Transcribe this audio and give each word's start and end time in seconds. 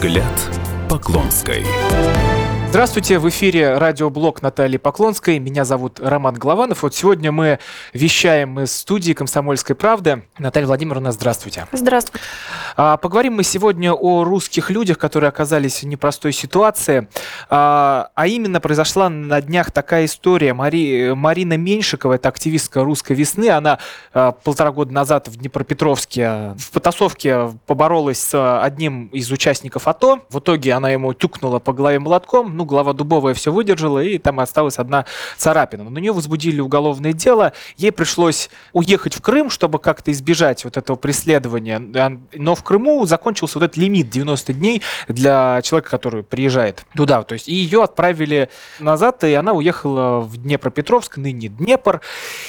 Взгляд 0.00 0.48
Поклонской. 0.88 1.66
Здравствуйте, 2.70 3.18
в 3.18 3.26
эфире 3.30 3.78
радиоблог 3.78 4.42
Натальи 4.42 4.76
Поклонской. 4.76 5.38
Меня 5.38 5.64
зовут 5.64 6.00
Роман 6.00 6.34
Голованов. 6.34 6.82
Вот 6.82 6.94
сегодня 6.94 7.32
мы 7.32 7.60
вещаем 7.94 8.60
из 8.60 8.76
студии 8.76 9.14
«Комсомольской 9.14 9.74
правды». 9.74 10.24
Наталья 10.38 10.66
Владимировна, 10.66 11.10
здравствуйте. 11.10 11.66
Здравствуйте. 11.72 12.22
А, 12.76 12.98
поговорим 12.98 13.36
мы 13.36 13.42
сегодня 13.42 13.94
о 13.94 14.22
русских 14.22 14.68
людях, 14.68 14.98
которые 14.98 15.28
оказались 15.28 15.82
в 15.82 15.86
непростой 15.86 16.32
ситуации. 16.32 17.08
А, 17.48 18.10
а 18.14 18.26
именно 18.26 18.60
произошла 18.60 19.08
на 19.08 19.40
днях 19.40 19.70
такая 19.70 20.04
история. 20.04 20.52
Мари, 20.52 21.14
Марина 21.14 21.56
Меньшикова, 21.56 22.12
это 22.12 22.28
активистка 22.28 22.84
русской 22.84 23.14
весны, 23.14 23.48
она 23.48 23.78
а, 24.12 24.32
полтора 24.32 24.72
года 24.72 24.92
назад 24.92 25.28
в 25.28 25.38
Днепропетровске 25.38 26.54
в 26.58 26.70
потасовке 26.70 27.48
поборолась 27.66 28.18
с 28.20 28.60
одним 28.62 29.06
из 29.06 29.32
участников 29.32 29.88
АТО. 29.88 30.20
В 30.28 30.40
итоге 30.40 30.74
она 30.74 30.90
ему 30.90 31.14
тюкнула 31.14 31.60
по 31.60 31.72
голове 31.72 31.98
молотком 31.98 32.57
ну, 32.58 32.64
голова 32.64 32.92
дубовая 32.92 33.34
все 33.34 33.52
выдержала, 33.52 34.00
и 34.00 34.18
там 34.18 34.40
осталась 34.40 34.78
одна 34.78 35.04
царапина. 35.36 35.84
Но 35.84 35.90
на 35.90 35.98
нее 35.98 36.12
возбудили 36.12 36.60
уголовное 36.60 37.12
дело, 37.12 37.52
ей 37.76 37.92
пришлось 37.92 38.50
уехать 38.72 39.14
в 39.14 39.22
Крым, 39.22 39.48
чтобы 39.48 39.78
как-то 39.78 40.10
избежать 40.10 40.64
вот 40.64 40.76
этого 40.76 40.96
преследования. 40.96 41.78
Но 42.34 42.54
в 42.54 42.64
Крыму 42.64 43.06
закончился 43.06 43.58
вот 43.58 43.64
этот 43.66 43.76
лимит 43.76 44.10
90 44.10 44.52
дней 44.52 44.82
для 45.06 45.62
человека, 45.62 45.90
который 45.90 46.24
приезжает 46.24 46.84
туда. 46.96 47.22
То 47.22 47.34
есть 47.34 47.48
и 47.48 47.54
ее 47.54 47.84
отправили 47.84 48.48
назад, 48.80 49.22
и 49.22 49.32
она 49.34 49.52
уехала 49.52 50.20
в 50.20 50.36
Днепропетровск, 50.36 51.16
ныне 51.16 51.48
Днепр, 51.48 52.00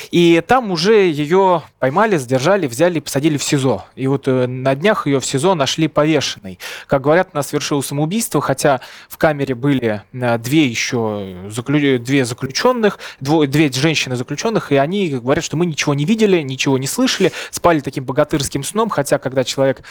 и 0.09 0.41
там 0.47 0.71
уже 0.71 0.93
ее 1.07 1.61
поймали, 1.77 2.17
задержали, 2.17 2.65
взяли, 2.65 2.99
посадили 2.99 3.37
в 3.37 3.43
СИЗО. 3.43 3.85
И 3.95 4.07
вот 4.07 4.27
э, 4.27 4.47
на 4.47 4.73
днях 4.75 5.05
ее 5.05 5.19
в 5.19 5.25
СИЗО 5.25 5.53
нашли 5.53 5.87
повешенной. 5.87 6.57
Как 6.87 7.01
говорят, 7.01 7.29
она 7.33 7.43
совершила 7.43 7.81
самоубийство, 7.81 8.41
хотя 8.41 8.81
в 9.07 9.17
камере 9.17 9.53
были 9.53 9.98
Э, 10.13 10.37
две 10.37 10.65
еще 10.65 11.47
заклю... 11.49 11.99
две 11.99 12.25
заключенных, 12.25 12.99
дво... 13.19 13.45
две 13.47 13.71
женщины 13.71 14.15
заключенных, 14.15 14.71
и 14.71 14.75
они 14.75 15.09
говорят, 15.09 15.43
что 15.43 15.57
мы 15.57 15.65
ничего 15.65 15.93
не 15.93 16.05
видели, 16.05 16.41
ничего 16.41 16.77
не 16.77 16.87
слышали, 16.87 17.31
спали 17.51 17.79
таким 17.79 18.05
богатырским 18.05 18.63
сном, 18.63 18.89
хотя 18.89 19.17
когда 19.17 19.43
человек 19.43 19.81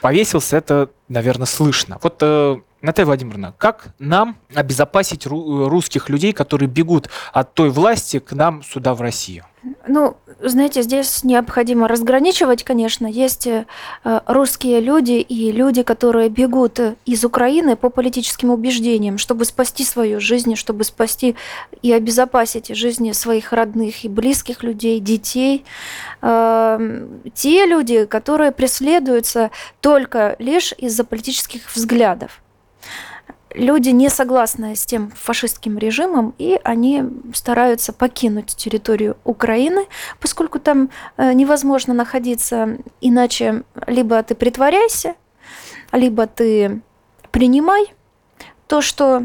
повесился, 0.00 0.56
это, 0.56 0.90
наверное, 1.08 1.46
слышно. 1.46 1.98
Вот 2.02 2.18
э, 2.20 2.56
Наталья 2.82 3.06
Владимировна, 3.06 3.54
как 3.56 3.88
нам 3.98 4.36
обезопасить 4.54 5.26
русских 5.26 6.08
людей, 6.10 6.32
которые 6.32 6.68
бегут 6.68 7.08
от 7.32 7.54
той 7.54 7.70
власти 7.70 8.18
к 8.18 8.32
нам 8.32 8.62
сюда, 8.62 8.94
в 8.94 9.00
Россию? 9.00 9.44
Ну, 9.88 10.16
знаете, 10.40 10.82
здесь 10.82 11.24
необходимо 11.24 11.88
разграничивать, 11.88 12.62
конечно. 12.62 13.06
Есть 13.06 13.46
э, 13.46 13.64
русские 14.26 14.80
люди 14.80 15.12
и 15.12 15.50
люди, 15.50 15.82
которые 15.82 16.28
бегут 16.28 16.78
из 17.04 17.24
Украины 17.24 17.76
по 17.76 17.88
политическим 17.88 18.50
убеждениям, 18.50 19.18
чтобы 19.18 19.44
спасти 19.44 19.84
свою 19.84 20.20
жизнь, 20.20 20.54
чтобы 20.54 20.84
спасти 20.84 21.34
и 21.82 21.92
обезопасить 21.92 22.68
жизни 22.76 23.12
своих 23.12 23.52
родных 23.52 24.04
и 24.04 24.08
близких 24.08 24.62
людей, 24.62 25.00
детей. 25.00 25.64
Эм, 26.22 27.22
те 27.34 27.66
люди, 27.66 28.04
которые 28.04 28.52
преследуются 28.52 29.50
только 29.80 30.36
лишь 30.38 30.74
из-за 30.78 31.04
политических 31.04 31.74
взглядов 31.74 32.42
люди 33.56 33.88
не 33.88 34.08
согласны 34.08 34.76
с 34.76 34.84
тем 34.84 35.10
фашистским 35.10 35.78
режимом, 35.78 36.34
и 36.38 36.60
они 36.62 37.04
стараются 37.34 37.92
покинуть 37.92 38.54
территорию 38.54 39.16
Украины, 39.24 39.86
поскольку 40.20 40.60
там 40.60 40.90
э, 41.16 41.32
невозможно 41.32 41.94
находиться 41.94 42.78
иначе 43.00 43.64
либо 43.86 44.22
ты 44.22 44.34
притворяйся, 44.34 45.14
либо 45.92 46.26
ты 46.26 46.80
принимай 47.30 47.92
то, 48.66 48.82
что 48.82 49.22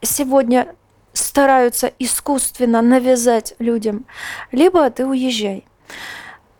сегодня 0.00 0.74
стараются 1.12 1.92
искусственно 1.98 2.80
навязать 2.80 3.54
людям, 3.58 4.06
либо 4.52 4.88
ты 4.90 5.06
уезжай. 5.06 5.64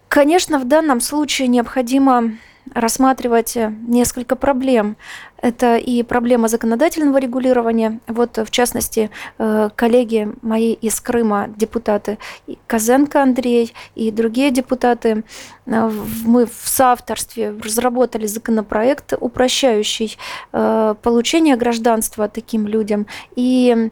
Конечно, 0.09 0.59
в 0.59 0.67
данном 0.67 1.01
случае 1.01 1.49
необходимо 1.49 2.33
рассматривать 2.75 3.56
э, 3.56 3.73
несколько 3.87 4.37
проблем. 4.37 4.97
Это 5.41 5.77
и 5.77 6.03
проблема 6.03 6.49
законодательного 6.49 7.19
регулирования. 7.19 8.01
Вот, 8.09 8.39
в 8.39 8.51
частности, 8.51 9.11
э, 9.39 9.71
коллеги 9.75 10.33
мои 10.43 10.73
из 10.73 11.01
Крыма, 11.01 11.49
депутаты 11.56 12.19
Казенко 12.67 13.23
Андрей 13.23 13.73
и 13.95 14.11
другие 14.11 14.51
депутаты, 14.51 15.23
э, 15.67 15.91
мы 16.25 16.47
в 16.47 16.69
соавторстве 16.69 17.51
разработали 17.62 18.27
законопроект, 18.27 19.12
упрощающий 19.19 20.19
получение 20.50 21.56
гражданства 21.56 22.29
таким 22.29 22.67
людям. 22.67 23.06
И 23.37 23.91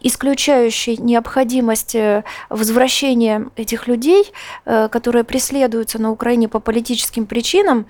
исключающий 0.00 0.96
необходимость 0.96 1.94
э, 1.94 2.24
возвращения 2.48 3.48
этих 3.56 3.88
людей, 3.88 4.32
э, 4.64 4.88
которые 4.88 5.24
преследуются 5.24 5.98
на 5.98 6.10
Украине 6.10 6.48
по 6.48 6.60
политическим 6.60 7.26
причинам, 7.26 7.86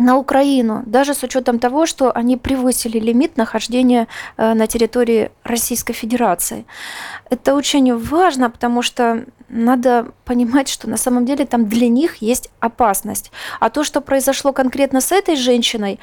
на 0.00 0.16
Украину, 0.16 0.82
даже 0.86 1.14
с 1.14 1.22
учетом 1.22 1.58
того, 1.58 1.86
что 1.86 2.12
они 2.12 2.36
превысили 2.36 2.98
лимит 2.98 3.36
нахождения 3.36 4.06
э, 4.36 4.54
на 4.54 4.66
территории 4.66 5.30
Российской 5.44 5.92
Федерации. 5.92 6.64
Это 7.30 7.54
очень 7.54 7.96
важно, 7.96 8.50
потому 8.50 8.82
что 8.82 9.24
надо 9.48 10.12
понимать, 10.24 10.68
что 10.68 10.88
на 10.88 10.96
самом 10.96 11.24
деле 11.24 11.46
там 11.46 11.68
для 11.68 11.88
них 11.88 12.16
есть 12.16 12.50
опасность. 12.60 13.32
А 13.60 13.70
то, 13.70 13.82
что 13.84 14.00
произошло 14.00 14.52
конкретно 14.52 15.00
с 15.00 15.10
этой 15.10 15.36
женщиной, 15.36 15.98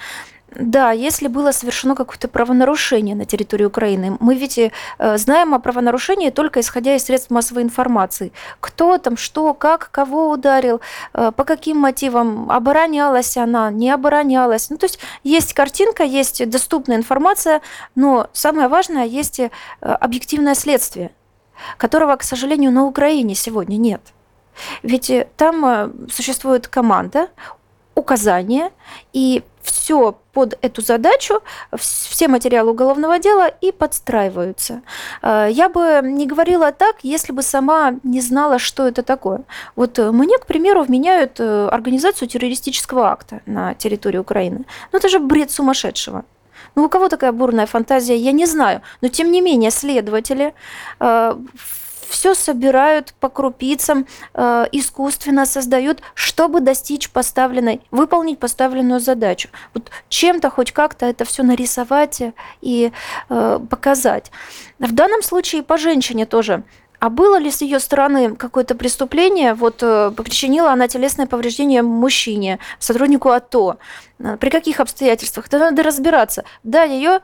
да, 0.51 0.91
если 0.91 1.27
было 1.27 1.51
совершено 1.51 1.95
какое-то 1.95 2.27
правонарушение 2.27 3.15
на 3.15 3.25
территории 3.25 3.65
Украины. 3.65 4.17
Мы 4.19 4.35
ведь 4.35 4.57
э, 4.57 4.71
знаем 5.17 5.53
о 5.53 5.59
правонарушении 5.59 6.29
только 6.29 6.61
исходя 6.61 6.95
из 6.95 7.03
средств 7.03 7.29
массовой 7.29 7.63
информации. 7.63 8.31
Кто 8.61 8.97
там, 8.97 9.17
что, 9.17 9.53
как, 9.53 9.89
кого 9.91 10.29
ударил, 10.29 10.81
э, 11.13 11.31
по 11.35 11.43
каким 11.43 11.77
мотивам, 11.77 12.49
оборонялась 12.49 13.35
она, 13.37 13.69
не 13.69 13.89
оборонялась. 13.89 14.69
Ну, 14.69 14.77
то 14.77 14.85
есть 14.85 14.99
есть 15.23 15.53
картинка, 15.53 16.03
есть 16.03 16.47
доступная 16.49 16.97
информация, 16.97 17.61
но 17.95 18.29
самое 18.31 18.67
важное, 18.67 19.05
есть 19.05 19.39
э, 19.39 19.49
объективное 19.81 20.55
следствие, 20.55 21.11
которого, 21.77 22.15
к 22.15 22.23
сожалению, 22.23 22.71
на 22.71 22.85
Украине 22.85 23.35
сегодня 23.35 23.75
нет. 23.77 24.01
Ведь 24.83 25.11
там 25.35 25.91
существует 26.09 26.69
команда, 26.69 27.27
указания, 27.95 28.71
и 29.13 29.43
все 29.63 30.15
под 30.33 30.57
эту 30.61 30.81
задачу, 30.81 31.41
все 31.75 32.27
материалы 32.27 32.71
уголовного 32.71 33.19
дела 33.19 33.47
и 33.47 33.71
подстраиваются. 33.71 34.81
Э, 35.21 35.47
я 35.51 35.69
бы 35.69 36.01
не 36.03 36.27
говорила 36.27 36.71
так, 36.71 36.97
если 37.03 37.33
бы 37.33 37.41
сама 37.41 37.95
не 38.03 38.21
знала, 38.21 38.59
что 38.59 38.87
это 38.87 39.01
такое. 39.01 39.41
Вот 39.75 39.97
э, 39.99 40.11
мне, 40.11 40.37
к 40.37 40.45
примеру, 40.45 40.83
вменяют 40.83 41.39
э, 41.39 41.67
организацию 41.71 42.27
террористического 42.27 43.09
акта 43.09 43.41
на 43.45 43.73
территории 43.73 44.19
Украины. 44.19 44.65
Ну 44.91 44.99
это 44.99 45.09
же 45.09 45.19
бред 45.19 45.51
сумасшедшего. 45.51 46.23
Ну, 46.75 46.85
у 46.85 46.89
кого 46.89 47.07
такая 47.09 47.31
бурная 47.31 47.65
фантазия, 47.65 48.17
я 48.17 48.33
не 48.33 48.45
знаю. 48.45 48.81
Но, 49.01 49.07
тем 49.07 49.31
не 49.31 49.41
менее, 49.41 49.71
следователи 49.71 50.53
все 52.07 52.33
собирают 52.33 53.13
по 53.19 53.29
крупицам, 53.29 54.07
э, 54.33 54.65
искусственно 54.71 55.45
создают, 55.45 56.01
чтобы 56.13 56.61
достичь 56.61 57.09
поставленной, 57.09 57.81
выполнить 57.91 58.39
поставленную 58.39 58.99
задачу. 58.99 59.49
Вот 59.73 59.89
чем-то 60.09 60.49
хоть 60.49 60.71
как-то 60.71 61.05
это 61.05 61.25
все 61.25 61.43
нарисовать 61.43 62.21
и 62.61 62.91
э, 63.29 63.59
показать. 63.69 64.31
В 64.79 64.93
данном 64.93 65.21
случае 65.21 65.63
по 65.63 65.77
женщине 65.77 66.25
тоже 66.25 66.63
а 66.99 67.09
было 67.09 67.37
ли 67.37 67.51
с 67.51 67.61
ее 67.61 67.79
стороны 67.79 68.35
какое-то 68.35 68.73
преступление? 68.73 69.53
Вот 69.53 69.83
э, 69.83 70.11
причинила 70.15 70.71
она 70.71 70.87
телесное 70.87 71.27
повреждение 71.27 71.81
мужчине, 71.81 72.59
сотруднику 72.79 73.29
АТО. 73.29 73.77
Э, 74.19 74.37
при 74.37 74.49
каких 74.49 74.79
обстоятельствах? 74.79 75.47
Это 75.47 75.59
надо 75.59 75.83
разбираться. 75.83 76.45
Да, 76.63 76.83
ее 76.83 77.19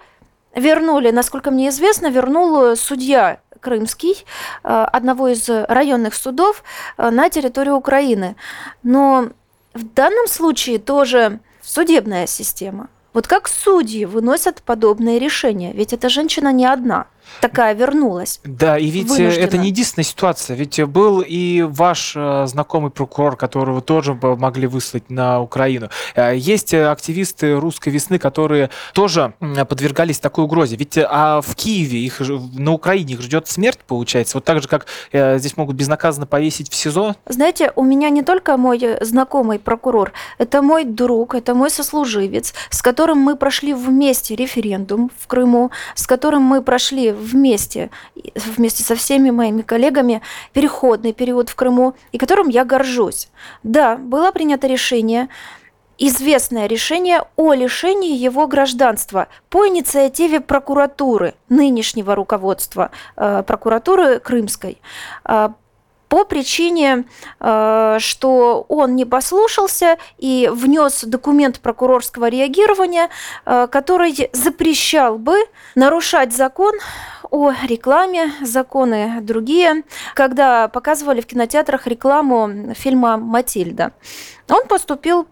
вернули, 0.55 1.11
насколько 1.11 1.49
мне 1.49 1.69
известно, 1.69 2.11
вернул 2.11 2.75
судья 2.75 3.39
Крымский, 3.61 4.25
э, 4.63 4.67
одного 4.67 5.29
из 5.29 5.47
районных 5.47 6.15
судов 6.15 6.63
э, 6.97 7.09
на 7.09 7.29
территории 7.29 7.69
Украины. 7.69 8.35
Но 8.83 9.29
в 9.73 9.83
данном 9.93 10.27
случае 10.27 10.79
тоже 10.79 11.39
судебная 11.61 12.27
система. 12.27 12.89
Вот 13.13 13.27
как 13.27 13.47
судьи 13.47 14.05
выносят 14.05 14.61
подобные 14.63 15.19
решения? 15.19 15.73
Ведь 15.73 15.93
эта 15.93 16.09
женщина 16.09 16.51
не 16.51 16.65
одна– 16.65 17.07
такая 17.39 17.73
вернулась. 17.73 18.39
Да, 18.43 18.77
и 18.77 18.87
ведь 18.87 19.17
э, 19.19 19.29
это 19.29 19.57
не 19.57 19.67
единственная 19.67 20.05
ситуация. 20.05 20.55
Ведь 20.55 20.81
был 20.85 21.23
и 21.25 21.61
ваш 21.61 22.13
э, 22.15 22.45
знакомый 22.47 22.91
прокурор, 22.91 23.35
которого 23.35 23.81
тоже 23.81 24.13
могли 24.13 24.67
выслать 24.67 25.09
на 25.09 25.41
Украину. 25.41 25.89
Э, 26.15 26.35
есть 26.35 26.73
активисты 26.73 27.55
русской 27.55 27.89
весны, 27.89 28.19
которые 28.19 28.69
тоже 28.93 29.33
подвергались 29.39 30.19
такой 30.19 30.45
угрозе. 30.45 30.75
Ведь 30.75 30.97
а 30.97 31.41
в 31.41 31.55
Киеве, 31.55 31.99
их 31.99 32.19
на 32.19 32.73
Украине 32.73 33.13
их 33.13 33.21
ждет 33.21 33.47
смерть, 33.47 33.79
получается. 33.87 34.37
Вот 34.37 34.45
так 34.45 34.61
же, 34.61 34.67
как 34.67 34.87
здесь 35.11 35.57
могут 35.57 35.75
безнаказанно 35.75 36.27
повесить 36.27 36.71
в 36.71 36.75
СИЗО. 36.75 37.15
Знаете, 37.27 37.71
у 37.75 37.83
меня 37.83 38.09
не 38.09 38.23
только 38.23 38.57
мой 38.57 38.97
знакомый 39.01 39.59
прокурор, 39.59 40.11
это 40.37 40.61
мой 40.61 40.83
друг, 40.83 41.35
это 41.35 41.53
мой 41.53 41.69
сослуживец, 41.69 42.53
с 42.69 42.81
которым 42.81 43.17
мы 43.17 43.35
прошли 43.35 43.73
вместе 43.73 44.35
референдум 44.35 45.11
в 45.17 45.27
Крыму, 45.27 45.71
с 45.95 46.07
которым 46.07 46.43
мы 46.43 46.61
прошли 46.61 47.10
вместе, 47.13 47.89
вместе 48.35 48.83
со 48.83 48.95
всеми 48.95 49.29
моими 49.29 49.61
коллегами, 49.61 50.21
переходный 50.53 51.13
период 51.13 51.49
в 51.49 51.55
Крыму, 51.55 51.95
и 52.11 52.17
которым 52.17 52.49
я 52.49 52.65
горжусь. 52.65 53.29
Да, 53.63 53.97
было 53.97 54.31
принято 54.31 54.67
решение, 54.67 55.29
известное 55.97 56.65
решение 56.67 57.23
о 57.35 57.53
лишении 57.53 58.15
его 58.15 58.47
гражданства 58.47 59.27
по 59.49 59.67
инициативе 59.67 60.39
прокуратуры, 60.39 61.35
нынешнего 61.47 62.15
руководства 62.15 62.91
э, 63.15 63.43
прокуратуры 63.45 64.19
Крымской. 64.19 64.81
Э, 65.25 65.49
по 66.11 66.25
причине, 66.25 67.05
э, 67.39 67.97
что 67.99 68.65
он 68.67 68.97
не 68.97 69.05
послушался 69.05 69.97
и 70.17 70.49
внес 70.51 71.05
документ 71.05 71.61
прокурорского 71.61 72.27
реагирования, 72.27 73.07
э, 73.45 73.67
который 73.71 74.29
запрещал 74.33 75.17
бы 75.17 75.37
нарушать 75.73 76.33
закон 76.33 76.73
о 77.29 77.53
рекламе, 77.65 78.33
законы 78.41 79.19
другие, 79.21 79.83
когда 80.13 80.67
показывали 80.67 81.21
в 81.21 81.27
кинотеатрах 81.27 81.87
рекламу 81.87 82.73
фильма 82.73 83.15
«Матильда». 83.15 83.93
Он 84.49 84.67
поступил 84.67 85.27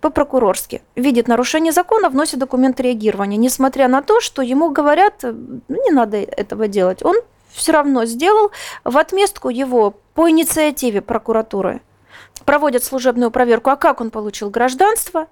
по-прокурорски. 0.00 0.80
Видит 0.96 1.28
нарушение 1.28 1.72
закона, 1.72 2.08
вносит 2.08 2.38
документ 2.38 2.80
реагирования, 2.80 3.36
несмотря 3.36 3.86
на 3.86 4.00
то, 4.00 4.22
что 4.22 4.40
ему 4.40 4.70
говорят, 4.70 5.22
ну, 5.22 5.60
не 5.68 5.90
надо 5.90 6.16
этого 6.16 6.68
делать. 6.68 7.02
Он 7.02 7.16
все 7.52 7.72
равно 7.72 8.04
сделал 8.04 8.50
в 8.84 8.96
отместку 8.98 9.48
его 9.48 9.94
по 10.14 10.28
инициативе 10.30 11.00
прокуратуры 11.00 11.80
проводят 12.44 12.84
служебную 12.84 13.30
проверку, 13.30 13.70
а 13.70 13.76
как 13.76 14.00
он 14.00 14.10
получил 14.10 14.50
гражданство, 14.50 15.28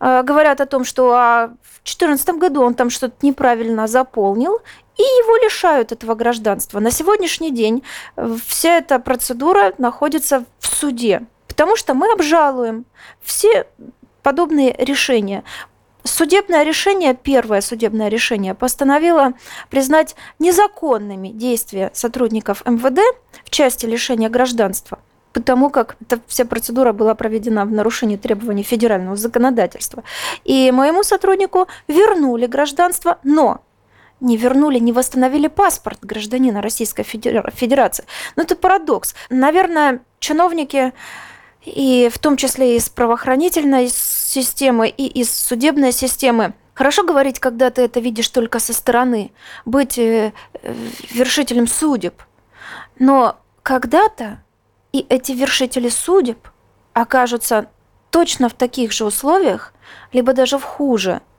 а, 0.00 0.22
говорят 0.22 0.60
о 0.60 0.66
том, 0.66 0.84
что 0.84 1.12
а 1.12 1.48
в 1.62 1.82
2014 1.84 2.28
году 2.38 2.62
он 2.62 2.74
там 2.74 2.90
что-то 2.90 3.14
неправильно 3.22 3.86
заполнил, 3.86 4.60
и 4.96 5.02
его 5.02 5.36
лишают 5.44 5.92
этого 5.92 6.14
гражданства. 6.14 6.78
На 6.80 6.90
сегодняшний 6.90 7.50
день 7.50 7.82
э, 8.16 8.36
вся 8.46 8.78
эта 8.78 8.98
процедура 8.98 9.72
находится 9.78 10.44
в 10.58 10.66
суде, 10.66 11.22
потому 11.48 11.76
что 11.76 11.94
мы 11.94 12.12
обжалуем 12.12 12.84
все 13.20 13.66
подобные 14.22 14.74
решения. 14.78 15.44
Судебное 16.04 16.64
решение, 16.64 17.14
первое 17.14 17.60
судебное 17.60 18.08
решение, 18.08 18.54
постановило 18.54 19.34
признать 19.70 20.16
незаконными 20.38 21.28
действия 21.28 21.90
сотрудников 21.94 22.62
МВД 22.66 23.00
в 23.44 23.50
части 23.50 23.86
лишения 23.86 24.28
гражданства, 24.28 24.98
потому 25.32 25.70
как 25.70 25.96
эта 26.00 26.20
вся 26.26 26.44
процедура 26.44 26.92
была 26.92 27.14
проведена 27.14 27.64
в 27.64 27.70
нарушении 27.70 28.16
требований 28.16 28.64
федерального 28.64 29.16
законодательства. 29.16 30.02
И 30.44 30.72
моему 30.72 31.04
сотруднику 31.04 31.68
вернули 31.86 32.46
гражданство, 32.46 33.18
но 33.22 33.60
не 34.20 34.36
вернули, 34.36 34.78
не 34.78 34.92
восстановили 34.92 35.48
паспорт 35.48 35.98
гражданина 36.02 36.62
Российской 36.62 37.02
Федерации. 37.02 38.04
Ну, 38.36 38.44
это 38.44 38.56
парадокс. 38.56 39.14
Наверное, 39.30 40.00
чиновники 40.20 40.92
и 41.64 42.10
в 42.12 42.18
том 42.18 42.36
числе 42.36 42.76
из 42.76 42.88
правоохранительной 42.88 43.88
системы, 43.88 44.88
и 44.88 45.06
из 45.06 45.32
судебной 45.34 45.92
системы. 45.92 46.54
Хорошо 46.74 47.04
говорить, 47.04 47.38
когда 47.38 47.70
ты 47.70 47.82
это 47.82 48.00
видишь 48.00 48.28
только 48.28 48.58
со 48.58 48.72
стороны, 48.72 49.32
быть 49.64 49.98
э, 49.98 50.32
вершителем 51.10 51.66
судеб. 51.66 52.22
Но 52.98 53.38
когда-то 53.62 54.42
и 54.92 55.04
эти 55.08 55.32
вершители 55.32 55.88
судеб 55.88 56.48
окажутся 56.92 57.68
точно 58.10 58.48
в 58.48 58.54
таких 58.54 58.92
же 58.92 59.04
условиях, 59.04 59.72
либо 60.12 60.32
даже 60.32 60.58
в 60.58 60.62
хуже– 60.64 61.20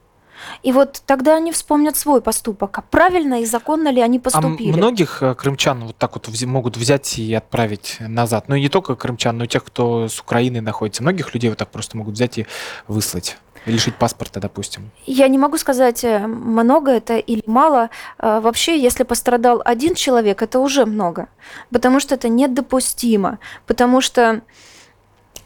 и 0.62 0.72
вот 0.72 1.02
тогда 1.06 1.36
они 1.36 1.52
вспомнят 1.52 1.96
свой 1.96 2.20
поступок, 2.20 2.78
а 2.78 2.82
правильно 2.82 3.42
и 3.42 3.46
законно 3.46 3.88
ли 3.88 4.00
они 4.00 4.18
а 4.18 4.20
поступили. 4.20 4.72
А 4.72 4.76
многих 4.76 5.22
э, 5.22 5.34
крымчан 5.34 5.84
вот 5.84 5.96
так 5.96 6.14
вот 6.14 6.28
могут 6.44 6.76
взять 6.76 7.18
и 7.18 7.32
отправить 7.34 7.96
назад. 8.00 8.44
Ну 8.48 8.54
и 8.54 8.60
не 8.60 8.68
только 8.68 8.96
крымчан, 8.96 9.36
но 9.36 9.44
и 9.44 9.48
тех, 9.48 9.64
кто 9.64 10.08
с 10.08 10.20
Украины 10.20 10.60
находится. 10.60 11.02
Многих 11.02 11.34
людей 11.34 11.50
вот 11.50 11.58
так 11.58 11.70
просто 11.70 11.96
могут 11.96 12.14
взять 12.14 12.38
и 12.38 12.46
выслать 12.88 13.36
лишить 13.66 13.96
паспорта, 13.96 14.40
допустим? 14.40 14.90
Я 15.06 15.28
не 15.28 15.38
могу 15.38 15.56
сказать, 15.58 16.04
э, 16.04 16.26
много 16.26 16.90
это 16.90 17.16
или 17.16 17.42
мало. 17.46 17.90
А, 18.18 18.40
вообще, 18.40 18.78
если 18.78 19.04
пострадал 19.04 19.62
один 19.64 19.94
человек, 19.94 20.42
это 20.42 20.58
уже 20.58 20.84
много, 20.84 21.28
потому 21.70 22.00
что 22.00 22.14
это 22.14 22.28
недопустимо, 22.28 23.38
потому 23.66 24.00
что 24.00 24.42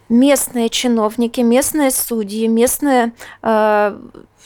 местные 0.08 0.68
чиновники, 0.68 1.40
местные 1.40 1.90
судьи, 1.90 2.48
местные 2.48 3.12
э, 3.42 3.98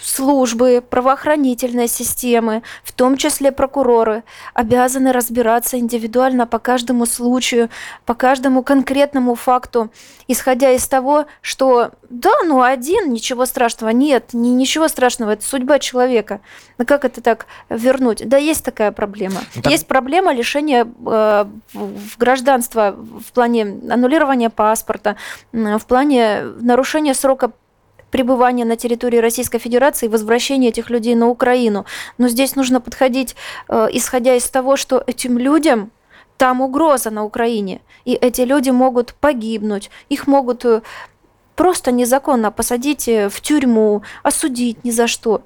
службы, 0.02 0.82
правоохранительной 0.88 1.88
системы, 1.88 2.62
в 2.84 2.93
том 2.93 3.16
числе 3.16 3.52
прокуроры, 3.52 4.25
обязаны 4.54 5.12
разбираться 5.12 5.78
индивидуально 5.78 6.46
по 6.46 6.58
каждому 6.58 7.06
случаю, 7.06 7.70
по 8.04 8.14
каждому 8.14 8.62
конкретному 8.62 9.34
факту, 9.34 9.90
исходя 10.28 10.70
из 10.70 10.87
того, 10.87 11.26
что 11.40 11.93
да, 12.10 12.31
ну 12.44 12.62
один, 12.62 13.12
ничего 13.12 13.46
страшного, 13.46 13.90
нет, 13.90 14.31
ни, 14.32 14.49
ничего 14.49 14.88
страшного, 14.88 15.32
это 15.32 15.44
судьба 15.44 15.78
человека. 15.78 16.40
Но 16.78 16.84
как 16.84 17.04
это 17.04 17.20
так 17.20 17.46
вернуть? 17.69 18.28
Да, 18.28 18.37
есть 18.37 18.64
такая 18.64 18.93
проблема. 18.93 19.40
Ну, 19.54 19.62
так... 19.62 19.72
Есть 19.72 19.87
проблема 19.87 20.34
лишения 20.34 20.87
э, 21.06 21.44
гражданства 22.19 22.94
в 22.96 23.32
плане 23.32 23.62
аннулирования 23.62 24.50
паспорта, 24.50 25.16
в 25.52 25.87
плане 25.87 26.43
нарушения 26.60 27.14
срока 27.14 27.52
пребывания 28.12 28.64
на 28.64 28.76
территории 28.76 29.17
Российской 29.17 29.59
Федерации 29.59 30.06
и 30.06 30.09
возвращения 30.09 30.69
этих 30.69 30.91
людей 30.91 31.17
на 31.17 31.26
Украину. 31.29 31.85
Но 32.19 32.29
здесь 32.29 32.55
нужно 32.55 32.81
подходить, 32.81 33.35
э, 33.69 33.88
исходя 33.93 34.37
из 34.37 34.49
того, 34.49 34.76
что 34.76 35.03
этим 35.05 35.38
людям 35.38 35.91
там 36.37 36.61
угроза 36.61 37.11
на 37.11 37.25
Украине, 37.25 37.81
и 38.05 38.12
эти 38.12 38.43
люди 38.43 38.70
могут 38.70 39.14
погибнуть, 39.14 39.91
их 40.09 40.26
могут 40.26 40.64
э, 40.64 40.82
просто 41.56 41.91
незаконно 41.91 42.53
посадить 42.53 43.09
э, 43.09 43.29
в 43.29 43.41
тюрьму, 43.41 44.03
осудить 44.23 44.85
ни 44.85 44.91
за 44.91 45.06
что, 45.06 45.43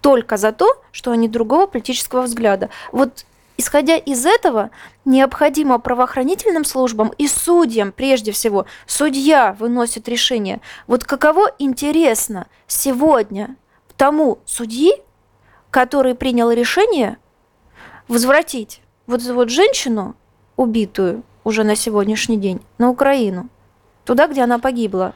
только 0.00 0.36
за 0.36 0.52
то, 0.52 0.66
что 0.90 1.12
они 1.12 1.28
другого 1.28 1.66
политического 1.66 2.22
взгляда. 2.22 2.68
Вот 2.92 3.24
Исходя 3.60 3.96
из 3.96 4.24
этого, 4.24 4.70
необходимо 5.04 5.80
правоохранительным 5.80 6.64
службам 6.64 7.12
и 7.18 7.26
судьям, 7.26 7.90
прежде 7.90 8.30
всего, 8.30 8.66
судья 8.86 9.56
выносит 9.58 10.08
решение. 10.08 10.60
Вот 10.86 11.02
каково 11.02 11.50
интересно 11.58 12.46
сегодня 12.68 13.56
тому 13.96 14.38
судьи, 14.46 14.92
который 15.70 16.14
принял 16.14 16.52
решение 16.52 17.18
возвратить 18.06 18.80
вот 19.08 19.22
эту 19.22 19.34
вот 19.34 19.50
женщину, 19.50 20.14
убитую 20.54 21.24
уже 21.42 21.64
на 21.64 21.74
сегодняшний 21.74 22.36
день, 22.36 22.60
на 22.78 22.88
Украину, 22.90 23.48
туда, 24.04 24.28
где 24.28 24.42
она 24.42 24.60
погибла. 24.60 25.14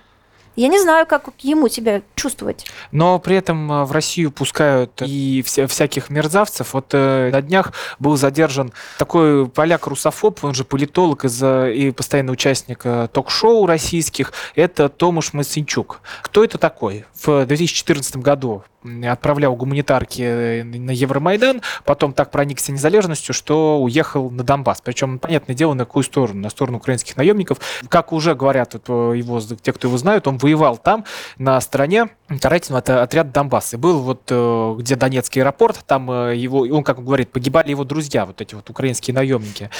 Я 0.54 0.68
не 0.68 0.80
знаю, 0.80 1.06
как 1.06 1.30
ему 1.38 1.68
себя 1.68 2.02
чувствовать. 2.14 2.66
Но 2.90 3.18
при 3.18 3.36
этом 3.36 3.70
э, 3.72 3.84
в 3.84 3.92
Россию 3.92 4.30
пускают 4.30 5.00
и 5.00 5.42
вся, 5.42 5.66
всяких 5.66 6.10
мерзавцев. 6.10 6.74
Вот 6.74 6.86
э, 6.92 7.30
на 7.32 7.40
днях 7.40 7.72
был 7.98 8.16
задержан 8.16 8.72
такой 8.98 9.48
поляк-русофоб, 9.48 10.44
он 10.44 10.54
же 10.54 10.64
политолог 10.64 11.24
из, 11.24 11.42
и 11.42 11.90
постоянный 11.90 12.32
участник 12.32 12.80
э, 12.84 13.08
ток-шоу 13.12 13.66
российских. 13.66 14.32
Это 14.54 14.88
Томаш 14.88 15.32
Масинчук. 15.32 16.00
Кто 16.22 16.44
это 16.44 16.58
такой? 16.58 17.06
В 17.22 17.46
2014 17.46 18.16
году 18.18 18.62
отправлял 19.04 19.54
гуманитарки 19.54 20.22
э, 20.22 20.64
на 20.64 20.90
Евромайдан, 20.90 21.62
потом 21.84 22.12
так 22.12 22.30
проникся 22.30 22.72
незалежностью, 22.72 23.34
что 23.34 23.80
уехал 23.80 24.30
на 24.30 24.42
Донбасс. 24.42 24.80
Причем, 24.82 25.18
понятное 25.18 25.54
дело, 25.54 25.74
на 25.74 25.84
какую 25.84 26.02
сторону? 26.02 26.40
На 26.40 26.50
сторону 26.50 26.78
украинских 26.78 27.16
наемников. 27.16 27.58
Как 27.88 28.12
уже 28.12 28.34
говорят 28.34 28.74
э, 28.74 28.78
его, 29.16 29.40
те, 29.40 29.72
кто 29.72 29.88
его 29.88 29.98
знают, 29.98 30.26
он 30.26 30.38
воевал 30.38 30.76
там, 30.76 31.04
на 31.38 31.60
стороне 31.60 32.08
карательного 32.40 33.02
отряда 33.02 33.30
Донбасс. 33.30 33.74
И 33.74 33.76
был 33.76 34.00
вот, 34.00 34.22
э, 34.28 34.74
где 34.78 34.96
Донецкий 34.96 35.42
аэропорт, 35.42 35.84
там 35.86 36.10
его, 36.32 36.60
он, 36.60 36.82
как 36.82 37.02
говорит, 37.02 37.30
погибали 37.30 37.70
его 37.70 37.84
друзья, 37.84 38.26
вот 38.26 38.40
эти 38.40 38.54
вот 38.54 38.68
украинские 38.68 39.14
наемники. 39.14 39.70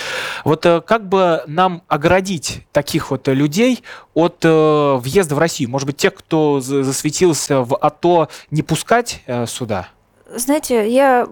Вот 0.45 0.63
как 0.63 1.09
бы 1.09 1.43
нам 1.47 1.83
оградить 1.89 2.67
таких 2.73 3.11
вот 3.11 3.29
людей 3.29 3.83
от 4.15 4.45
въезда 4.45 5.35
в 5.35 5.39
Россию? 5.39 5.71
Может 5.71 5.87
быть, 5.87 5.97
тех, 5.97 6.15
кто 6.15 6.61
засветился 6.61 7.63
в 7.63 7.77
АТО, 7.77 8.29
не 8.51 8.63
пускать 8.63 9.23
э, 9.27 9.47
сюда? 9.47 9.89
Знаете, 10.35 10.91
я 10.91 11.29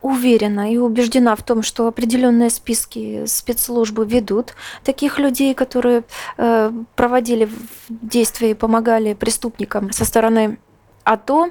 уверена 0.00 0.72
и 0.72 0.76
убеждена 0.76 1.36
в 1.36 1.42
том, 1.42 1.62
что 1.62 1.86
определенные 1.86 2.50
списки 2.50 3.24
спецслужбы 3.26 4.04
ведут 4.04 4.54
таких 4.84 5.18
людей, 5.18 5.54
которые 5.54 6.04
э, 6.36 6.72
проводили 6.94 7.48
действия 7.88 8.50
и 8.50 8.54
помогали 8.54 9.14
преступникам 9.14 9.92
со 9.92 10.04
стороны 10.04 10.58
АТО 11.06 11.50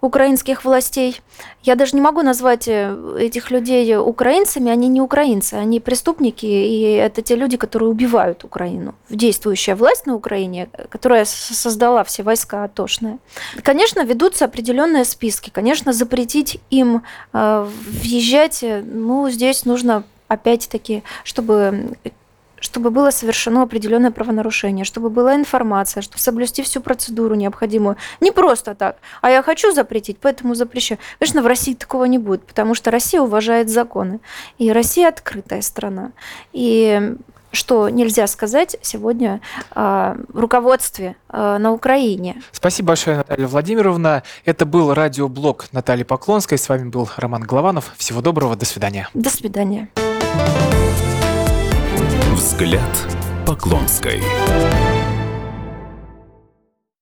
украинских 0.00 0.64
властей. 0.64 1.20
Я 1.62 1.74
даже 1.74 1.94
не 1.94 2.00
могу 2.00 2.22
назвать 2.22 2.68
э, 2.68 3.16
этих 3.18 3.50
людей 3.50 3.96
украинцами, 3.96 4.70
они 4.70 4.88
не 4.88 5.00
украинцы, 5.00 5.54
они 5.54 5.78
преступники, 5.78 6.46
и 6.46 6.92
это 6.92 7.22
те 7.22 7.36
люди, 7.36 7.56
которые 7.56 7.90
убивают 7.90 8.44
Украину. 8.44 8.94
Действующая 9.10 9.74
власть 9.74 10.06
на 10.06 10.14
Украине, 10.14 10.68
которая 10.88 11.24
создала 11.26 12.02
все 12.04 12.22
войска 12.22 12.64
атошные. 12.64 13.18
Конечно, 13.62 14.02
ведутся 14.04 14.46
определенные 14.46 15.04
списки, 15.04 15.50
конечно, 15.50 15.92
запретить 15.92 16.60
им 16.70 17.02
э, 17.32 17.68
въезжать, 18.02 18.62
э, 18.62 18.82
ну, 18.82 19.28
здесь 19.28 19.66
нужно 19.66 20.04
опять-таки, 20.28 21.02
чтобы 21.24 21.96
чтобы 22.60 22.90
было 22.90 23.10
совершено 23.10 23.62
определенное 23.62 24.10
правонарушение, 24.10 24.84
чтобы 24.84 25.10
была 25.10 25.34
информация, 25.34 26.02
чтобы 26.02 26.18
соблюсти 26.18 26.62
всю 26.62 26.80
процедуру 26.80 27.34
необходимую. 27.34 27.96
Не 28.20 28.30
просто 28.30 28.74
так, 28.74 28.96
а 29.22 29.30
я 29.30 29.42
хочу 29.42 29.72
запретить, 29.72 30.18
поэтому 30.20 30.54
запрещаю. 30.54 30.98
Конечно, 31.18 31.42
в 31.42 31.46
России 31.46 31.74
такого 31.74 32.04
не 32.04 32.18
будет, 32.18 32.44
потому 32.44 32.74
что 32.74 32.90
Россия 32.90 33.20
уважает 33.20 33.68
законы, 33.68 34.20
и 34.58 34.70
Россия 34.72 35.08
открытая 35.08 35.62
страна. 35.62 36.12
И 36.52 37.14
что 37.52 37.88
нельзя 37.88 38.26
сказать 38.26 38.76
сегодня 38.82 39.40
э, 39.74 40.16
в 40.28 40.38
руководстве 40.38 41.16
э, 41.28 41.58
на 41.58 41.72
Украине. 41.72 42.42
Спасибо 42.52 42.88
большое, 42.88 43.18
Наталья 43.18 43.46
Владимировна. 43.46 44.22
Это 44.44 44.66
был 44.66 44.94
радиоблог 44.94 45.66
Натальи 45.72 46.04
Поклонской. 46.04 46.58
С 46.58 46.68
вами 46.68 46.88
был 46.88 47.08
Роман 47.16 47.42
Голованов. 47.42 47.92
Всего 47.96 48.20
доброго, 48.20 48.56
до 48.56 48.66
свидания. 48.66 49.08
До 49.14 49.30
свидания. 49.30 49.88
Взгляд 52.34 53.08
Поклонской. 53.44 54.22